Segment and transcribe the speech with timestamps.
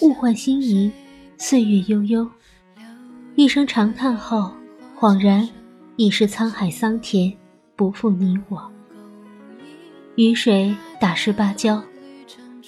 [0.00, 0.90] 物换星移，
[1.38, 2.28] 岁月悠悠，
[3.34, 4.52] 一声长叹后，
[4.96, 5.48] 恍然
[5.96, 7.32] 已是沧海桑田，
[7.74, 8.70] 不负你我。
[10.14, 11.82] 雨水打湿芭蕉，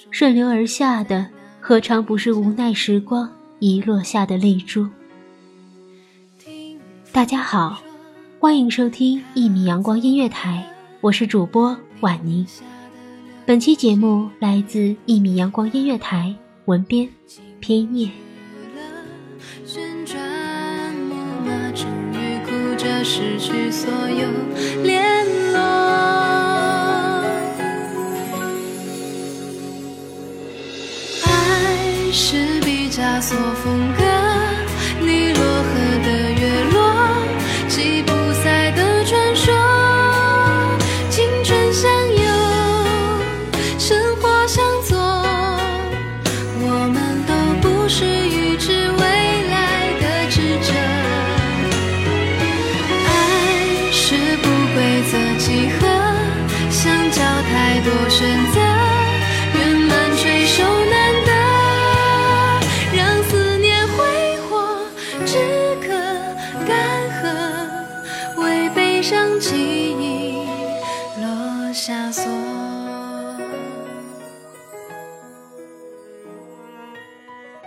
[0.09, 1.25] 顺流而下的，
[1.61, 4.85] 何尝不是无奈时光遗落下的泪珠？
[7.13, 7.81] 大家好，
[8.39, 10.65] 欢迎收听一米阳光音乐台，
[10.99, 12.45] 我是主播婉宁。
[13.45, 16.33] 本期节目来自一米阳光音乐台，
[16.65, 17.09] 文编
[17.59, 18.11] 偏夜。
[23.03, 24.29] 失去所有
[24.83, 25.59] 联络。
[31.25, 34.20] 爱是毕加索风格，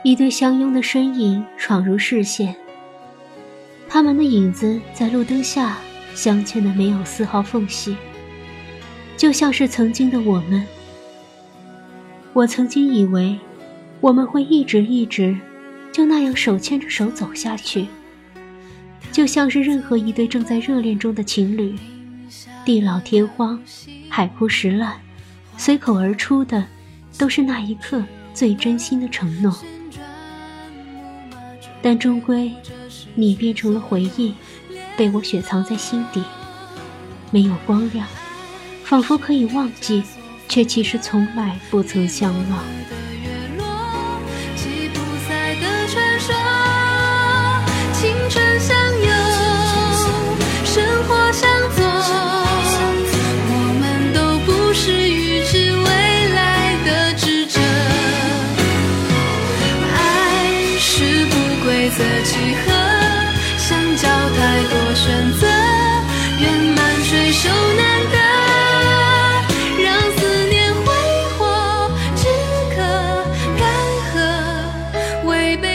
[0.04, 2.54] 一对相拥的身影闯入视线，
[3.88, 5.78] 他们的影子在路灯下
[6.14, 7.96] 镶嵌的没有丝毫缝隙，
[9.16, 10.62] 就像是曾经的我们。
[12.34, 13.38] 我曾经以为，
[14.02, 15.34] 我们会一直一直
[15.90, 17.86] 就那样手牵着手走下去，
[19.10, 21.74] 就像是任何一对正在热恋中的情侣，
[22.62, 23.58] 地老天荒，
[24.10, 25.00] 海枯石烂，
[25.56, 26.62] 随口而出的
[27.16, 28.04] 都是那一刻
[28.34, 29.56] 最真心的承诺。
[31.86, 32.50] 但终归，
[33.14, 34.32] 你变成了回忆，
[34.96, 36.22] 被我雪藏在心底，
[37.30, 38.08] 没有光亮，
[38.84, 40.02] 仿佛可以忘记，
[40.48, 42.64] 却其实从来不曾相忘。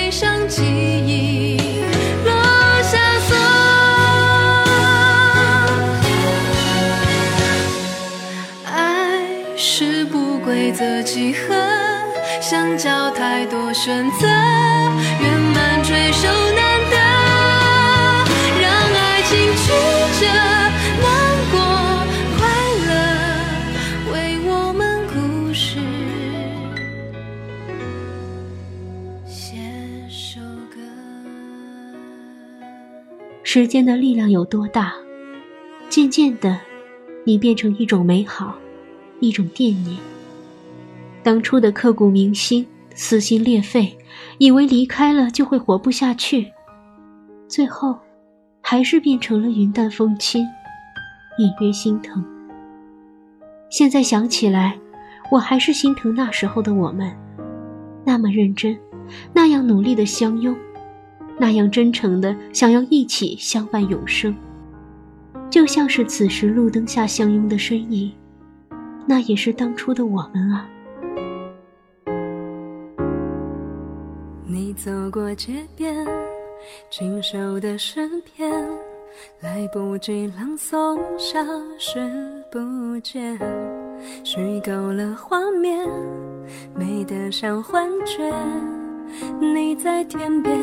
[0.09, 1.55] 悲伤记忆
[2.25, 2.33] 落
[2.81, 2.97] 下
[3.27, 3.37] 锁。
[8.65, 9.21] 爱
[9.55, 11.53] 是不规则几何，
[12.41, 16.97] 相较太多选择，圆满垂手难得。
[18.59, 19.71] 让爱情曲
[20.19, 20.25] 折，
[33.51, 34.93] 时间的力量有多大？
[35.89, 36.59] 渐渐的，
[37.23, 38.53] 你变成一种美好，
[39.21, 39.97] 一种惦念。
[41.23, 42.63] 当初的刻骨铭心、
[42.93, 43.97] 撕心裂肺，
[44.37, 46.45] 以为离开了就会活不下去，
[47.47, 47.97] 最后，
[48.61, 50.45] 还是变成了云淡风轻，
[51.39, 52.23] 隐约心疼。
[53.71, 54.77] 现在想起来，
[55.31, 57.11] 我还是心疼那时候的我们，
[58.05, 58.77] 那么认真，
[59.33, 60.55] 那样努力的相拥，
[61.39, 64.35] 那样真诚的想要一起相伴永生，
[65.49, 68.11] 就像是此时路灯下相拥的身影，
[69.07, 70.69] 那也是当初的我们啊。
[74.45, 76.05] 你走过街边，
[76.89, 78.51] 经手的诗篇，
[79.39, 81.39] 来不及朗诵，消
[81.77, 81.99] 失
[82.51, 82.59] 不
[82.99, 83.39] 见，
[84.23, 85.87] 虚构了画面，
[86.75, 88.33] 美得像幻觉。
[89.39, 90.53] 你在天边，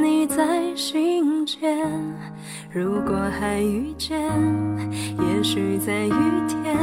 [0.00, 1.60] 你在心间，
[2.70, 4.18] 如果还遇见，
[5.18, 6.12] 也许在雨
[6.48, 6.74] 天，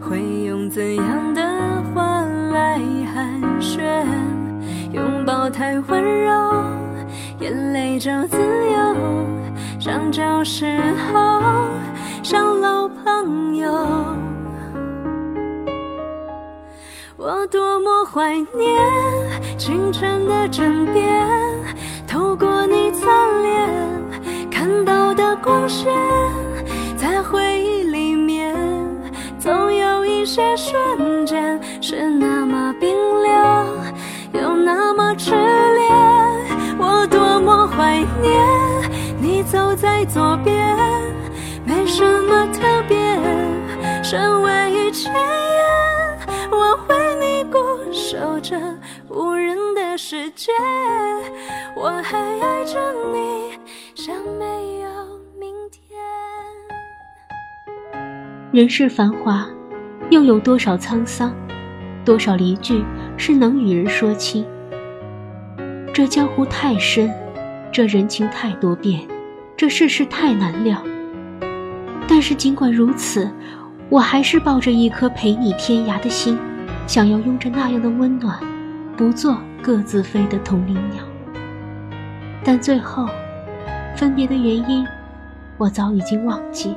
[0.00, 1.42] 会用怎样的
[1.94, 2.22] 话
[2.52, 2.80] 来
[3.14, 4.04] 寒暄？
[4.92, 6.64] 拥抱太温柔，
[7.38, 8.96] 眼泪就自由，
[9.78, 10.80] 像旧时
[11.12, 11.68] 候，
[12.22, 13.70] 像老朋友。
[17.16, 21.26] 我多么怀念清晨的枕边，
[22.34, 23.06] 透过你侧
[23.42, 25.86] 脸看到的光线，
[26.96, 28.52] 在回忆里面，
[29.38, 32.90] 总有一些瞬间是那么冰
[33.22, 33.66] 凉。
[34.32, 35.88] 又那么炽烈，
[36.76, 38.44] 我多么怀念
[39.20, 40.76] 你走在左边，
[41.64, 42.98] 没什么特别，
[44.02, 46.18] 身为前言，
[46.50, 47.58] 我为你固
[47.92, 48.58] 守着
[49.08, 49.56] 无人
[50.06, 50.52] 世界，
[51.74, 52.78] 我还爱着
[53.10, 53.58] 你，
[53.94, 54.44] 像没
[54.82, 54.90] 有
[55.40, 55.98] 明天。
[58.52, 59.48] 人世繁华，
[60.10, 61.34] 又有多少沧桑，
[62.04, 62.84] 多少离聚？
[63.16, 64.44] 是能与人说清。
[65.94, 67.10] 这江湖太深，
[67.72, 69.00] 这人情太多变，
[69.56, 70.84] 这世事太难料。
[72.06, 73.26] 但是尽管如此，
[73.88, 76.38] 我还是抱着一颗陪你天涯的心，
[76.86, 78.38] 想要拥着那样的温暖，
[78.98, 81.02] 不做各自飞的同林鸟。
[82.44, 83.06] 但最后，
[83.96, 84.86] 分别的原因，
[85.56, 86.76] 我早已经忘记。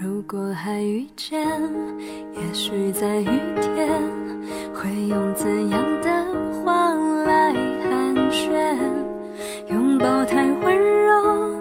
[0.00, 1.46] 如果还遇见，
[2.32, 3.28] 也许在雨
[3.60, 3.90] 天，
[4.72, 6.08] 会用怎样的
[6.64, 6.94] 话
[7.26, 7.52] 来
[7.82, 8.74] 寒暄？
[9.68, 10.74] 拥抱太温
[11.04, 11.54] 柔，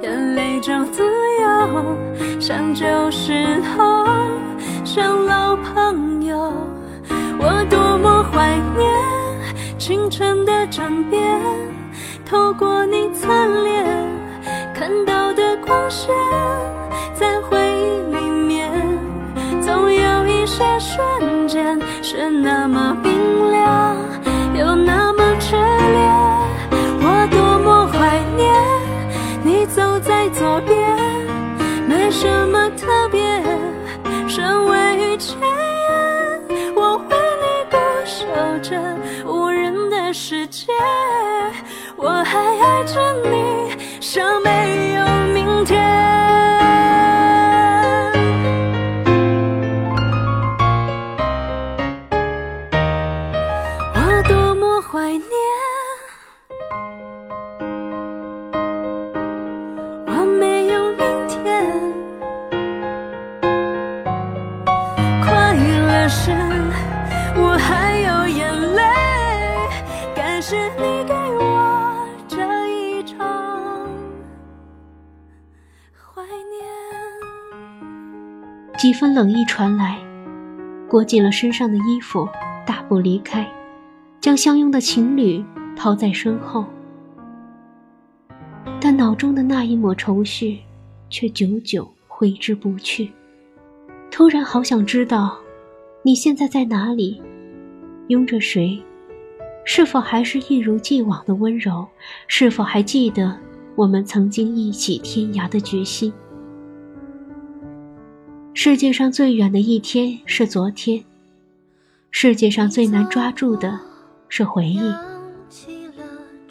[0.00, 1.02] 眼泪就自
[1.42, 4.06] 由，像旧时候，
[4.82, 6.13] 像老朋友。
[9.86, 11.20] 清晨的枕边，
[12.24, 13.28] 透过你侧
[13.64, 13.84] 脸
[14.72, 16.08] 看到的光线，
[17.12, 18.72] 在回忆里面，
[19.60, 20.46] 总有一。
[20.46, 23.12] 些瞬间是那么冰
[23.50, 23.96] 凉，
[24.54, 25.98] 又那么炽烈。
[27.02, 28.54] 我多么怀念
[29.42, 30.96] 你走在左边，
[31.86, 32.63] 没什么
[42.64, 45.04] 爱着你，像没有
[45.34, 46.13] 明天。
[78.76, 79.98] 几分冷意传来，
[80.88, 82.28] 裹紧了身上的衣服，
[82.66, 83.50] 大步离开，
[84.20, 85.42] 将相拥的情侣
[85.74, 86.66] 抛在身后。
[88.78, 90.58] 但脑中的那一抹愁绪，
[91.08, 93.10] 却久久挥之不去。
[94.10, 95.38] 突然好想知道，
[96.02, 97.22] 你现在在哪里，
[98.08, 98.82] 拥着谁？
[99.64, 101.86] 是否还是一如既往的温柔？
[102.28, 103.38] 是否还记得
[103.76, 106.12] 我们曾经一起天涯的决心？
[108.52, 111.02] 世界上最远的一天是昨天，
[112.10, 113.80] 世界上最难抓住的
[114.28, 114.80] 是回忆。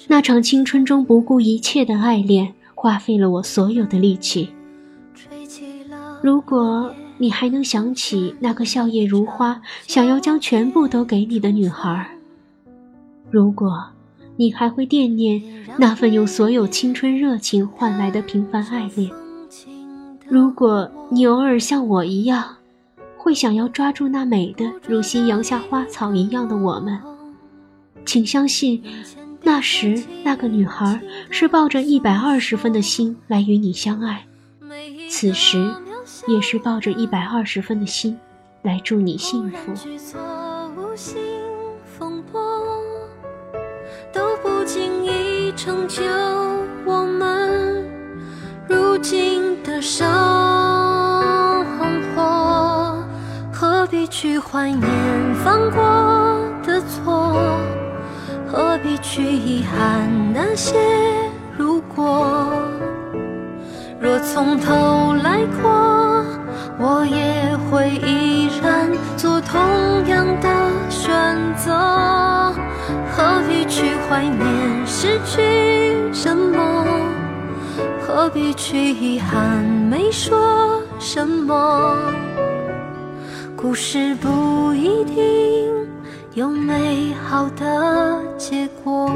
[0.08, 4.50] 那场青春中不顾一切的爱恋，花费了我所有的力气。
[6.22, 12.18] 如果你还能想起那个笑靥如花、想要将全部都给你的女孩，
[13.32, 13.82] 如果
[14.36, 15.42] 你还会惦念
[15.78, 19.12] 那份用所有青春热情换来的平凡爱恋。
[20.28, 22.58] 如果你偶尔像我一样，
[23.18, 27.00] 会想要抓住那美的如夕阳下花草一样的我们，
[28.06, 28.84] 请相信，
[29.42, 31.00] 那时那个女孩
[31.30, 34.25] 是抱着一百二十分的心来与你相爱，
[35.10, 35.72] 此时
[36.28, 38.18] 也是抱着一百二十分的心
[38.62, 39.74] 来祝你幸福。
[45.65, 46.03] 成就
[46.84, 47.88] 我们
[48.67, 50.05] 如今的生
[52.13, 53.01] 活，
[53.53, 54.82] 何必去怀念
[55.41, 55.82] 犯过
[56.67, 57.39] 的错？
[58.46, 60.75] 何必去遗憾那些
[61.58, 62.51] 如果？
[64.01, 66.25] 若从头来过，
[66.77, 69.62] 我也会依然做同
[70.08, 70.50] 样的
[70.89, 71.15] 选
[71.55, 71.93] 择。
[74.13, 75.41] 怀念失去
[76.13, 76.86] 什么？
[78.00, 81.98] 何必去遗憾没说什么？
[83.58, 85.74] 故事不一定
[86.36, 89.10] 有美好的结果。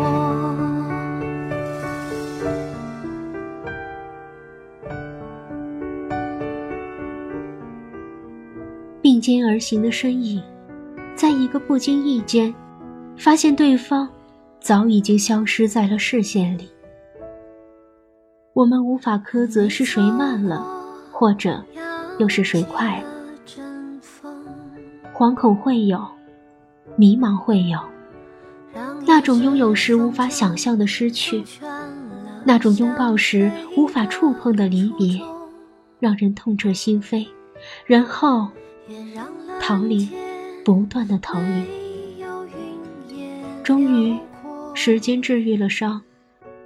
[8.99, 10.41] 并肩而行的身影，
[11.15, 12.51] 在一个不经意间。
[13.19, 14.07] 发现对方
[14.67, 16.69] 早已经消失在了视线里，
[18.51, 20.62] 我们无法苛责是谁慢了，
[21.09, 21.63] 或者
[22.19, 23.07] 又是谁快了。
[25.13, 26.05] 惶恐会有，
[26.97, 27.79] 迷茫会有，
[29.05, 31.45] 那种拥有时无法想象的失去，
[32.43, 35.21] 那种拥抱时无法触碰的离别，
[35.97, 37.25] 让人痛彻心扉，
[37.86, 38.50] 然后
[39.62, 40.09] 逃离，
[40.65, 41.63] 不断的逃离。
[43.63, 44.17] 终于，
[44.79, 46.00] 时间治愈了伤，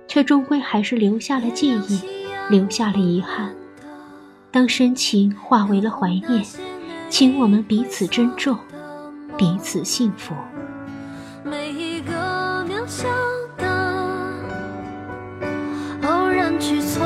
[0.06, 2.02] 却终归还是留下了记忆，
[2.50, 3.56] 留下了遗憾。
[4.52, 6.44] 当深情化为了怀念，
[7.10, 8.58] 请我们彼此珍重，
[9.38, 10.36] 彼此幸福。
[11.46, 12.14] 每一个
[12.66, 13.08] 渺小
[13.58, 13.66] 的
[16.04, 17.06] 偶然举措，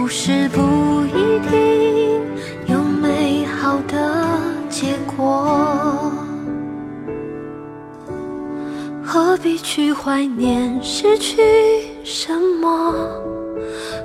[0.00, 0.62] 故事不
[1.08, 2.18] 一定
[2.68, 4.40] 有美好的
[4.70, 6.10] 结果。
[9.04, 11.42] 何必去怀念失去
[12.02, 12.94] 什么？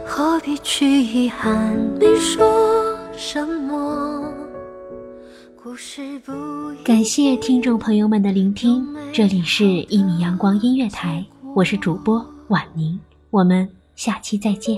[0.06, 2.46] 何必去遗憾你说
[3.16, 4.34] 什么？
[6.84, 11.25] 感谢听众朋友们的聆听，这里是《一米阳光音乐台》，
[11.56, 13.00] 我是主播婉宁，
[13.32, 14.78] 我们下期再见。